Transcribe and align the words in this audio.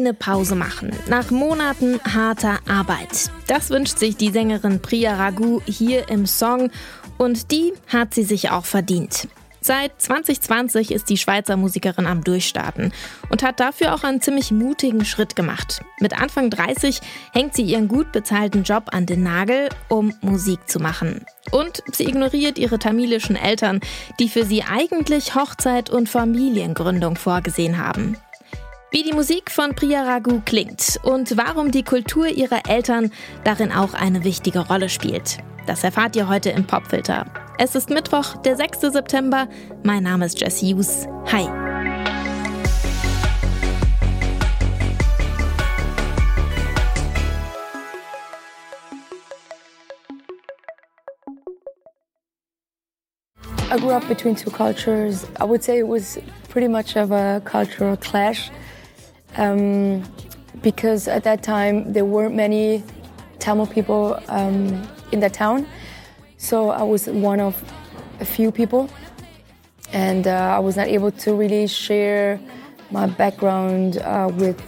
eine 0.00 0.14
Pause 0.14 0.54
machen 0.54 0.90
nach 1.08 1.30
Monaten 1.30 2.00
harter 2.02 2.58
Arbeit. 2.68 3.30
Das 3.46 3.70
wünscht 3.70 3.98
sich 3.98 4.16
die 4.16 4.30
Sängerin 4.30 4.80
Priya 4.80 5.14
Raghu 5.16 5.60
hier 5.66 6.08
im 6.08 6.26
Song 6.26 6.70
und 7.18 7.50
die 7.50 7.72
hat 7.88 8.14
sie 8.14 8.24
sich 8.24 8.50
auch 8.50 8.64
verdient. 8.64 9.28
Seit 9.62 10.00
2020 10.00 10.90
ist 10.90 11.10
die 11.10 11.18
Schweizer 11.18 11.56
Musikerin 11.56 12.06
am 12.06 12.24
Durchstarten 12.24 12.92
und 13.28 13.42
hat 13.42 13.60
dafür 13.60 13.94
auch 13.94 14.04
einen 14.04 14.22
ziemlich 14.22 14.50
mutigen 14.50 15.04
Schritt 15.04 15.36
gemacht. 15.36 15.82
Mit 16.00 16.18
Anfang 16.18 16.48
30 16.48 17.00
hängt 17.32 17.54
sie 17.54 17.64
ihren 17.64 17.86
gut 17.86 18.10
bezahlten 18.10 18.62
Job 18.62 18.84
an 18.92 19.04
den 19.04 19.22
Nagel, 19.22 19.68
um 19.88 20.14
Musik 20.22 20.60
zu 20.66 20.80
machen. 20.80 21.26
Und 21.50 21.82
sie 21.92 22.04
ignoriert 22.04 22.58
ihre 22.58 22.78
tamilischen 22.78 23.36
Eltern, 23.36 23.80
die 24.18 24.30
für 24.30 24.46
sie 24.46 24.62
eigentlich 24.62 25.34
Hochzeit 25.34 25.90
und 25.90 26.08
Familiengründung 26.08 27.16
vorgesehen 27.16 27.76
haben. 27.76 28.16
Wie 28.92 29.04
die 29.04 29.12
Musik 29.12 29.52
von 29.52 29.76
Priya 29.76 30.02
Raghu 30.02 30.40
klingt 30.44 30.98
und 31.04 31.36
warum 31.36 31.70
die 31.70 31.84
Kultur 31.84 32.26
ihrer 32.26 32.68
Eltern 32.68 33.12
darin 33.44 33.70
auch 33.70 33.94
eine 33.94 34.24
wichtige 34.24 34.66
Rolle 34.66 34.88
spielt. 34.88 35.38
Das 35.68 35.84
erfahrt 35.84 36.16
ihr 36.16 36.28
heute 36.28 36.50
im 36.50 36.66
Popfilter. 36.66 37.24
Es 37.56 37.76
ist 37.76 37.88
Mittwoch, 37.88 38.38
der 38.38 38.56
6. 38.56 38.80
September. 38.80 39.46
Mein 39.84 40.02
Name 40.02 40.26
ist 40.26 40.40
Jesse 40.40 40.66
Hughes. 40.66 41.06
Hi. 41.30 41.46
I 53.72 53.78
grew 53.78 53.90
up 53.90 54.08
between 54.08 54.34
two 54.34 54.50
cultures. 54.50 55.28
I 55.40 55.44
would 55.44 55.62
say 55.62 55.78
it 55.78 55.86
was 55.86 56.18
pretty 56.48 56.66
much 56.66 56.96
of 56.96 57.12
a 57.12 57.40
cultural 57.44 57.96
clash 57.96 58.50
um, 59.36 60.02
because 60.62 61.08
at 61.08 61.24
that 61.24 61.42
time 61.42 61.92
there 61.92 62.04
weren't 62.04 62.34
many 62.34 62.82
Tamil 63.38 63.66
people 63.66 64.18
um, 64.28 64.86
in 65.12 65.20
the 65.20 65.30
town. 65.30 65.66
So 66.36 66.70
I 66.70 66.82
was 66.82 67.06
one 67.06 67.40
of 67.40 67.62
a 68.20 68.24
few 68.24 68.50
people, 68.50 68.88
and 69.92 70.26
uh, 70.26 70.56
I 70.56 70.58
was 70.58 70.76
not 70.76 70.88
able 70.88 71.10
to 71.10 71.34
really 71.34 71.66
share 71.66 72.40
my 72.90 73.06
background 73.06 73.98
uh, 73.98 74.30
with 74.34 74.60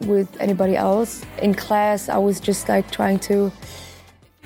with 0.00 0.28
anybody 0.40 0.76
else. 0.76 1.24
In 1.40 1.54
class, 1.54 2.08
I 2.08 2.18
was 2.18 2.40
just 2.40 2.68
like 2.68 2.90
trying 2.90 3.18
to 3.20 3.50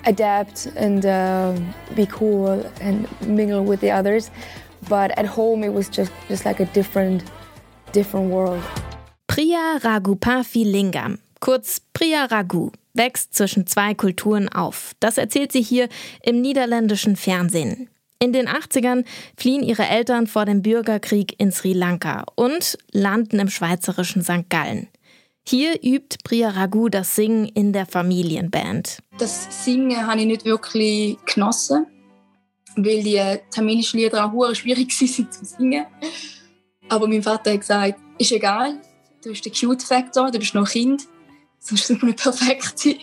adapt 0.04 0.66
and 0.76 1.04
uh, 1.04 1.58
be 1.94 2.06
cool 2.06 2.64
and 2.80 3.08
mingle 3.22 3.64
with 3.64 3.80
the 3.80 3.90
others. 3.90 4.30
But 4.88 5.16
at 5.18 5.26
home, 5.26 5.64
it 5.64 5.72
was 5.72 5.88
just 5.88 6.12
just 6.28 6.44
like 6.44 6.60
a 6.60 6.66
different 6.66 7.24
different 7.92 8.30
world. 8.30 8.62
Priya 9.38 9.76
Raghupathi 9.84 10.64
Lingam, 10.64 11.20
kurz 11.38 11.80
Priya 11.92 12.24
Raghu, 12.24 12.72
wächst 12.92 13.34
zwischen 13.34 13.68
zwei 13.68 13.94
Kulturen 13.94 14.48
auf. 14.48 14.96
Das 14.98 15.16
erzählt 15.16 15.52
sie 15.52 15.62
hier 15.62 15.88
im 16.24 16.40
niederländischen 16.40 17.14
Fernsehen. 17.14 17.88
In 18.18 18.32
den 18.32 18.48
80ern 18.48 19.04
fliehen 19.36 19.62
ihre 19.62 19.86
Eltern 19.86 20.26
vor 20.26 20.44
dem 20.44 20.62
Bürgerkrieg 20.62 21.36
in 21.38 21.52
Sri 21.52 21.72
Lanka 21.72 22.24
und 22.34 22.78
landen 22.90 23.38
im 23.38 23.48
schweizerischen 23.48 24.24
St. 24.24 24.50
Gallen. 24.50 24.88
Hier 25.46 25.84
übt 25.84 26.16
Priya 26.24 26.48
Raghu 26.48 26.88
das 26.88 27.14
Singen 27.14 27.44
in 27.44 27.72
der 27.72 27.86
Familienband. 27.86 28.98
Das 29.18 29.64
Singen 29.64 30.04
habe 30.04 30.18
ich 30.18 30.26
nicht 30.26 30.46
wirklich 30.46 31.16
genossen, 31.32 31.86
weil 32.74 33.04
die 33.04 33.22
tamilischen 33.54 34.00
Lieder 34.00 34.24
auch 34.24 34.54
schwierig 34.56 34.90
sind 34.98 35.32
zu 35.32 35.44
singen. 35.44 35.86
Aber 36.88 37.06
mein 37.06 37.22
Vater 37.22 37.52
hat 37.52 37.60
gesagt, 37.60 38.00
ist 38.18 38.32
egal, 38.32 38.80
du 39.22 39.30
bist 39.30 39.44
der 39.44 39.52
Cute-Faktor, 39.52 40.30
du 40.30 40.38
bist 40.38 40.54
noch 40.54 40.68
Kind 40.68 41.08
sonst 41.58 41.88
wir 41.88 42.04
nicht 42.04 42.22
perfekt 42.22 42.78
sein. 42.78 42.98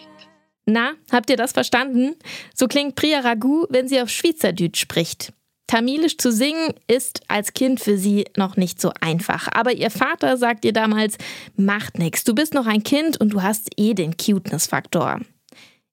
Na, 0.65 0.93
habt 1.11 1.29
ihr 1.29 1.37
das 1.37 1.51
verstanden? 1.51 2.15
So 2.53 2.67
klingt 2.67 2.95
Priya 2.95 3.19
Raghu, 3.19 3.65
wenn 3.69 3.87
sie 3.87 4.01
auf 4.01 4.09
Schweizerdeutsch 4.09 4.79
spricht. 4.79 5.31
Tamilisch 5.67 6.17
zu 6.17 6.31
singen 6.31 6.73
ist 6.87 7.21
als 7.27 7.53
Kind 7.53 7.79
für 7.79 7.97
sie 7.97 8.25
noch 8.37 8.55
nicht 8.55 8.79
so 8.79 8.91
einfach. 9.01 9.47
Aber 9.51 9.73
ihr 9.73 9.89
Vater 9.89 10.37
sagt 10.37 10.63
ihr 10.63 10.73
damals, 10.73 11.17
macht 11.55 11.97
nix, 11.97 12.23
du 12.23 12.35
bist 12.35 12.53
noch 12.53 12.67
ein 12.67 12.83
Kind 12.83 13.19
und 13.19 13.29
du 13.29 13.41
hast 13.41 13.69
eh 13.77 13.93
den 13.93 14.15
Cuteness-Faktor. 14.17 15.21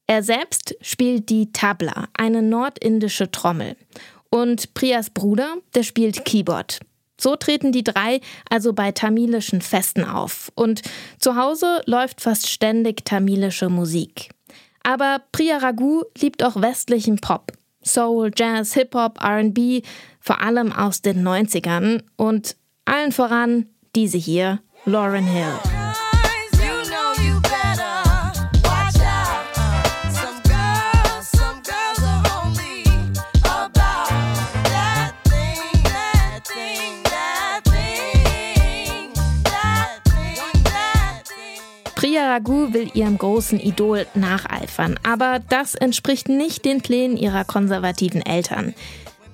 Er 0.07 0.23
selbst 0.23 0.75
spielt 0.83 1.31
die 1.31 1.53
Tabla, 1.53 2.09
eine 2.15 2.43
nordindische 2.43 3.31
Trommel. 3.31 3.77
Und 4.31 4.75
Priyas 4.75 5.11
Bruder, 5.11 5.57
der 5.75 5.85
spielt 5.85 6.25
Keyboard. 6.25 6.81
So 7.21 7.37
treten 7.37 7.73
die 7.73 7.85
drei 7.85 8.21
also 8.51 8.73
bei 8.73 8.93
tamilischen 8.93 9.61
Festen 9.61 10.05
auf. 10.05 10.51
Und 10.55 10.83
zu 11.19 11.37
Hause 11.37 11.83
läuft 11.87 12.21
fast 12.21 12.49
ständig 12.49 13.05
tamilische 13.05 13.69
Musik. 13.69 14.31
Aber 14.83 15.23
Priya 15.31 15.59
Raghu 15.59 16.03
liebt 16.19 16.43
auch 16.43 16.61
westlichen 16.61 17.19
Pop. 17.19 17.53
Soul, 17.85 18.31
Jazz, 18.35 18.75
Hip-Hop, 18.75 19.19
RB, 19.23 19.85
vor 20.21 20.41
allem 20.41 20.73
aus 20.73 21.03
den 21.03 21.27
90ern 21.27 22.03
und 22.17 22.57
allen 22.85 23.13
voran 23.13 23.67
diese 23.95 24.19
hier, 24.19 24.61
Lauren 24.85 25.27
Hill. 25.27 25.82
Priya 42.33 42.39
Raghu 42.39 42.73
will 42.73 42.91
ihrem 42.95 43.19
großen 43.19 43.61
Idol 43.61 44.07
nacheifern, 44.15 44.99
aber 45.03 45.41
das 45.51 45.75
entspricht 45.75 46.31
nicht 46.31 46.65
den 46.65 46.81
Plänen 46.81 47.19
ihrer 47.19 47.45
konservativen 47.45 48.25
Eltern. 48.25 48.75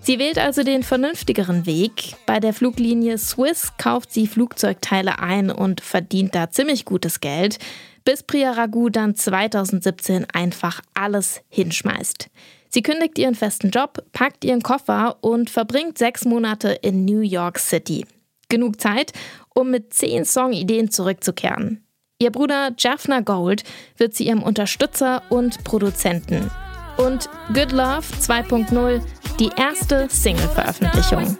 Sie 0.00 0.18
wählt 0.18 0.36
also 0.36 0.64
den 0.64 0.82
vernünftigeren 0.82 1.64
Weg. 1.64 2.16
Bei 2.26 2.40
der 2.40 2.52
Fluglinie 2.52 3.16
Swiss 3.16 3.72
kauft 3.78 4.12
sie 4.12 4.26
Flugzeugteile 4.26 5.20
ein 5.20 5.52
und 5.52 5.80
verdient 5.80 6.34
da 6.34 6.50
ziemlich 6.50 6.84
gutes 6.86 7.20
Geld, 7.20 7.58
bis 8.04 8.24
Priya 8.24 8.50
Raghu 8.50 8.88
dann 8.88 9.14
2017 9.14 10.26
einfach 10.32 10.80
alles 10.94 11.40
hinschmeißt. 11.50 12.28
Sie 12.68 12.82
kündigt 12.82 13.16
ihren 13.16 13.36
festen 13.36 13.70
Job, 13.70 14.02
packt 14.12 14.44
ihren 14.44 14.62
Koffer 14.62 15.18
und 15.20 15.50
verbringt 15.50 15.98
sechs 15.98 16.24
Monate 16.24 16.70
in 16.70 17.04
New 17.04 17.20
York 17.20 17.60
City. 17.60 18.04
Genug 18.48 18.80
Zeit, 18.80 19.12
um 19.54 19.70
mit 19.70 19.94
zehn 19.94 20.24
Songideen 20.24 20.90
zurückzukehren. 20.90 21.84
Ihr 22.20 22.32
Bruder 22.32 22.72
Jaffna 22.76 23.20
Gold 23.20 23.62
wird 23.96 24.12
zu 24.12 24.24
ihrem 24.24 24.42
Unterstützer 24.42 25.22
und 25.28 25.62
Produzenten. 25.62 26.50
Und 26.96 27.30
Good 27.54 27.70
Love 27.70 28.02
2.0 28.20 29.00
die 29.38 29.50
erste 29.56 30.08
Single-Veröffentlichung. 30.10 31.38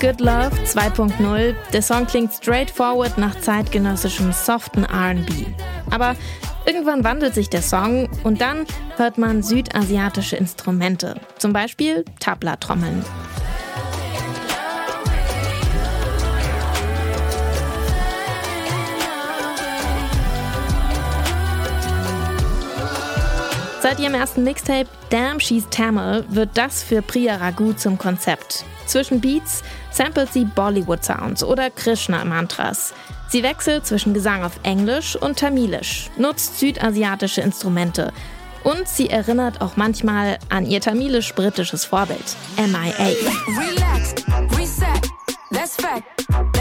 Good 0.00 0.20
Love 0.20 0.50
2.0. 0.64 1.54
Der 1.72 1.82
Song 1.82 2.08
klingt 2.08 2.32
straightforward 2.32 3.18
nach 3.18 3.38
zeitgenössischem 3.38 4.32
soften 4.32 4.84
RB. 4.84 5.46
Aber 5.92 6.16
Irgendwann 6.64 7.02
wandelt 7.02 7.34
sich 7.34 7.50
der 7.50 7.62
Song 7.62 8.08
und 8.22 8.40
dann 8.40 8.66
hört 8.96 9.18
man 9.18 9.42
südasiatische 9.42 10.36
Instrumente, 10.36 11.16
zum 11.38 11.52
Beispiel 11.52 12.04
Tabla-Trommeln. 12.20 13.04
Seit 23.80 23.98
ihrem 23.98 24.14
ersten 24.14 24.44
Mixtape 24.44 24.88
Damn 25.10 25.40
She's 25.40 25.66
Tamil 25.68 26.24
wird 26.28 26.50
das 26.54 26.84
für 26.84 27.02
Priya 27.02 27.36
Raghu 27.36 27.72
zum 27.72 27.98
Konzept. 27.98 28.64
Zwischen 28.86 29.20
Beats 29.20 29.64
samplet 29.92 30.32
sie 30.32 30.44
Bollywood-Sounds 30.44 31.44
oder 31.44 31.70
Krishna-Mantras. 31.70 32.94
Sie 33.28 33.42
wechselt 33.42 33.86
zwischen 33.86 34.14
Gesang 34.14 34.44
auf 34.44 34.52
Englisch 34.62 35.16
und 35.16 35.38
Tamilisch, 35.38 36.10
nutzt 36.16 36.58
südasiatische 36.58 37.40
Instrumente 37.40 38.12
und 38.64 38.88
sie 38.88 39.10
erinnert 39.10 39.60
auch 39.60 39.76
manchmal 39.76 40.38
an 40.48 40.66
ihr 40.66 40.80
tamilisch-britisches 40.80 41.84
Vorbild, 41.84 42.36
MIA. 42.56 43.16
Relax, 43.58 44.14
reset, 44.56 46.51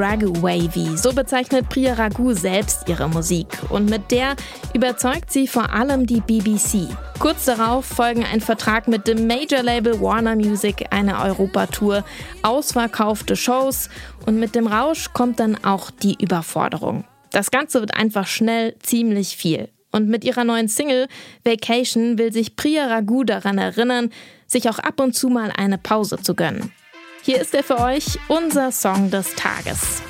Ragu 0.00 0.32
Wavy. 0.40 0.96
So 0.96 1.12
bezeichnet 1.12 1.68
Priya 1.68 1.92
Ragu 1.92 2.32
selbst 2.32 2.88
ihre 2.88 3.06
Musik. 3.06 3.46
Und 3.68 3.90
mit 3.90 4.10
der 4.10 4.34
überzeugt 4.72 5.30
sie 5.30 5.46
vor 5.46 5.74
allem 5.74 6.06
die 6.06 6.22
BBC. 6.22 6.88
Kurz 7.18 7.44
darauf 7.44 7.84
folgen 7.84 8.24
ein 8.24 8.40
Vertrag 8.40 8.88
mit 8.88 9.06
dem 9.06 9.26
Major-Label 9.26 10.00
Warner 10.00 10.36
Music, 10.36 10.86
eine 10.90 11.20
Europatour, 11.20 12.02
ausverkaufte 12.42 13.36
Shows 13.36 13.90
und 14.24 14.40
mit 14.40 14.54
dem 14.54 14.66
Rausch 14.66 15.12
kommt 15.12 15.38
dann 15.38 15.62
auch 15.64 15.90
die 15.90 16.16
Überforderung. 16.18 17.04
Das 17.30 17.50
Ganze 17.50 17.80
wird 17.80 17.94
einfach 17.94 18.26
schnell 18.26 18.76
ziemlich 18.78 19.36
viel. 19.36 19.68
Und 19.92 20.08
mit 20.08 20.24
ihrer 20.24 20.44
neuen 20.44 20.68
Single 20.68 21.08
Vacation 21.44 22.16
will 22.16 22.32
sich 22.32 22.56
Priya 22.56 22.86
Ragu 22.86 23.24
daran 23.24 23.58
erinnern, 23.58 24.10
sich 24.46 24.70
auch 24.70 24.78
ab 24.78 24.98
und 24.98 25.14
zu 25.14 25.28
mal 25.28 25.52
eine 25.54 25.76
Pause 25.76 26.18
zu 26.22 26.34
gönnen. 26.34 26.72
Hier 27.22 27.40
ist 27.40 27.54
er 27.54 27.62
für 27.62 27.78
euch, 27.78 28.18
unser 28.28 28.72
Song 28.72 29.10
des 29.10 29.34
Tages. 29.34 30.02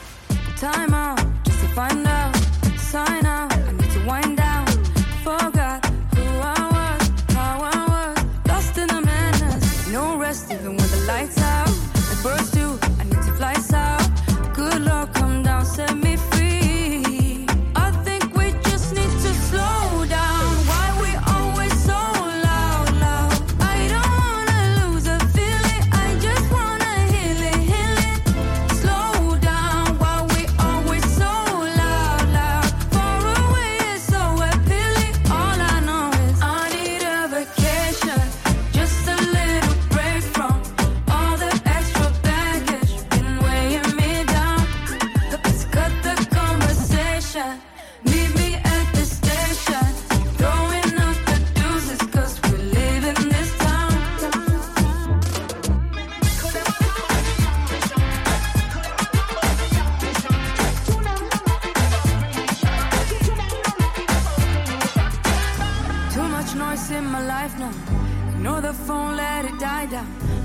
Time 0.58 0.96
out, 0.96 1.18
just 1.44 1.60
to 1.60 1.66
find 1.74 2.06
out, 2.06 2.36
sign 2.78 3.26
out, 3.26 3.29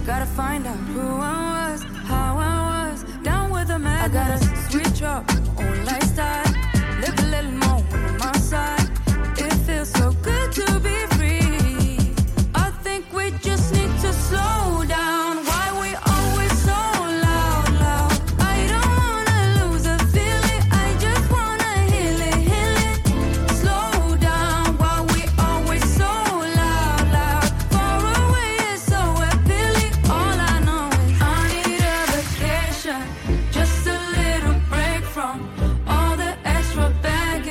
Gotta 0.06 0.28
find 0.28 0.68
out 0.68 0.78
who 0.94 1.02
I 1.20 1.50
was, 1.50 1.55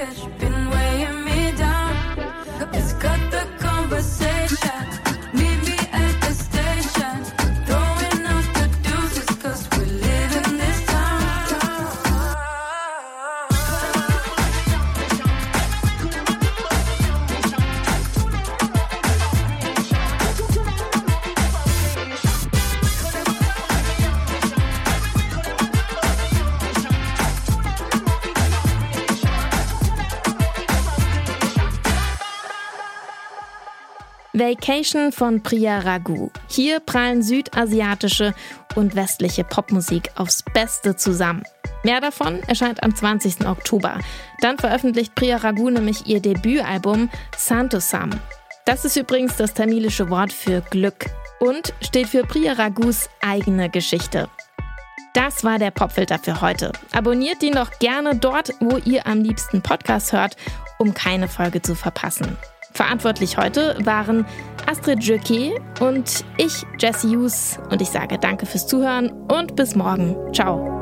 catch 0.05 0.39
been 0.39 0.64
Vacation 34.37 35.13
von 35.13 35.45
Priya 35.45 35.79
Ragu. 35.79 36.29
Hier 36.49 36.81
prallen 36.81 37.23
südasiatische 37.23 38.35
und 38.75 38.97
westliche 38.97 39.45
Popmusik 39.45 40.11
aufs 40.17 40.43
Beste 40.53 40.97
zusammen. 40.97 41.45
Mehr 41.85 42.01
davon 42.01 42.43
erscheint 42.49 42.83
am 42.83 42.97
20. 42.97 43.47
Oktober. 43.47 44.01
Dann 44.41 44.59
veröffentlicht 44.59 45.15
Priya 45.15 45.37
Ragu 45.37 45.71
nämlich 45.71 46.09
ihr 46.09 46.21
Debütalbum 46.21 47.11
Santosam. 47.37 48.11
Das 48.67 48.85
ist 48.85 48.97
übrigens 48.97 49.37
das 49.37 49.55
tamilische 49.55 50.11
Wort 50.11 50.33
für 50.33 50.63
Glück 50.63 51.07
und 51.39 51.73
steht 51.81 52.09
für 52.09 52.25
Priya 52.25 52.55
Ragus 52.55 53.09
eigene 53.21 53.71
Geschichte. 53.71 54.29
Das 55.13 55.45
war 55.45 55.61
der 55.61 55.71
Popfilter 55.71 56.19
für 56.19 56.41
heute. 56.41 56.73
Abonniert 56.91 57.41
ihn 57.45 57.55
doch 57.55 57.71
gerne 57.79 58.17
dort, 58.17 58.51
wo 58.59 58.79
ihr 58.79 59.07
am 59.07 59.23
liebsten 59.23 59.63
Podcast 59.63 60.13
hört, 60.13 60.37
um 60.79 60.93
keine 60.93 61.29
Folge 61.29 61.63
zu 61.63 61.77
verpassen. 61.77 62.37
Verantwortlich 62.77 63.37
heute 63.37 63.77
waren 63.85 64.27
Astrid 64.67 65.05
Jöke 65.05 65.55
und 65.79 66.25
ich, 66.39 66.65
Jesse 66.79 67.09
Hughes. 67.09 67.57
Und 67.71 67.81
ich 67.81 67.89
sage 67.89 68.19
danke 68.19 68.47
fürs 68.47 68.67
Zuhören 68.67 69.11
und 69.29 69.55
bis 69.55 69.77
morgen. 69.77 70.17
Ciao. 70.33 70.74